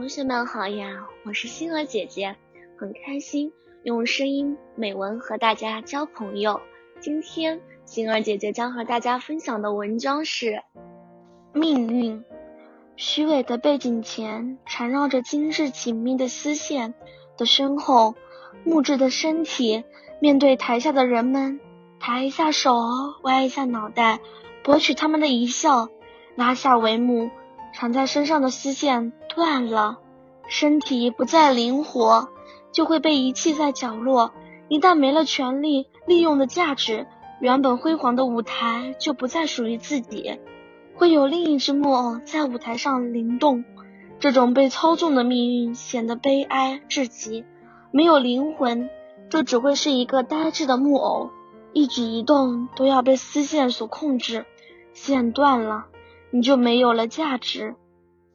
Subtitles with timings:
[0.00, 2.34] 同学们好呀，我是星儿姐姐，
[2.78, 6.58] 很开心用声音美文和大家交朋友。
[7.00, 10.52] 今天星儿姐姐将和大家分享的文章是
[11.52, 12.16] 《命运》。
[12.96, 16.94] 虚伪的背景前缠绕着精致紧密的丝线
[17.36, 18.14] 的身后，
[18.64, 19.84] 木质的身体
[20.18, 21.60] 面对台下的人们，
[21.98, 22.72] 抬一下手，
[23.24, 24.20] 歪一下脑袋，
[24.64, 25.90] 博取他们的一笑，
[26.36, 27.30] 拉下帷幕。
[27.72, 29.98] 缠在身上的丝线断了，
[30.48, 32.28] 身体不再灵活，
[32.72, 34.32] 就会被遗弃在角落。
[34.68, 37.06] 一旦没了权力利用的价值，
[37.40, 40.38] 原本辉煌的舞台就不再属于自己，
[40.94, 43.64] 会有另一只木偶在舞台上灵动。
[44.18, 47.44] 这种被操纵的命运显得悲哀至极。
[47.90, 48.90] 没有灵魂，
[49.30, 51.30] 就只会是一个呆滞的木偶，
[51.72, 54.44] 一举一动都要被丝线所控制。
[54.92, 55.86] 线断了。
[56.30, 57.74] 你就没有了价值，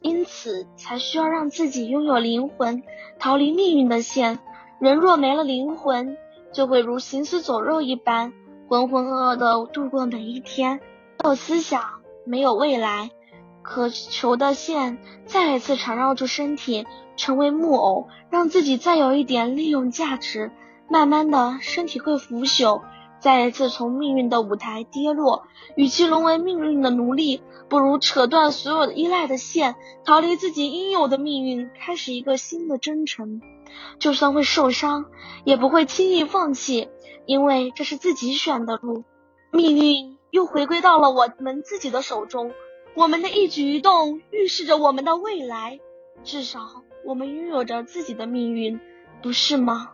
[0.01, 2.83] 因此才需要让自己拥有灵魂，
[3.19, 4.39] 逃离命运的线。
[4.79, 6.17] 人若没了灵魂，
[6.51, 8.33] 就会如行尸走肉一般，
[8.67, 10.81] 浑浑噩噩的度过每一天。
[11.23, 11.81] 没有思想，
[12.25, 13.09] 没有未来，
[13.61, 20.51] 渴求的线再一次缠绕住身体，成为木偶，让自己再有一点利用价值。
[20.89, 22.81] 慢慢的，身体会腐朽。
[23.25, 29.73] 再一次从命运的舞台跌落，与其沦为命运的奴隶，不如扯断所有的依赖的线，
[30.05, 33.41] 逃离自己应有的命运，开始一个新的征程。
[33.97, 35.05] 就算会受伤，
[35.43, 36.87] 也不会轻易放弃，
[37.25, 39.03] 因为这是自己选的路。
[39.51, 42.51] 命运又回归到了我们自己的手中，
[42.93, 45.79] 我们的一举一动预示着我们的未来。
[46.23, 48.79] 至少，我们拥有着自己的命运，
[49.23, 49.93] 不是吗？